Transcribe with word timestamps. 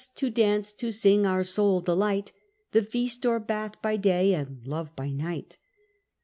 to 0.15 0.31
dance, 0.31 0.73
to 0.73 0.91
sing, 0.91 1.27
our 1.27 1.43
sole 1.43 1.79
delight. 1.79 2.31
The 2.71 2.81
feast 2.81 3.23
or 3.23 3.39
batli 3.39 3.81
by 3.83 3.97
day, 3.97 4.33
and 4.33 4.65
love 4.65 4.95
by 4.95 5.11
night. 5.11 5.59